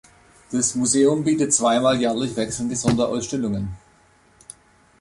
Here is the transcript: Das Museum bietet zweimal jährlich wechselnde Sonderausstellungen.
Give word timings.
Das 0.51 0.73
Museum 0.73 1.23
bietet 1.23 1.53
zweimal 1.53 1.95
jährlich 1.99 2.35
wechselnde 2.35 2.75
Sonderausstellungen. 2.75 3.77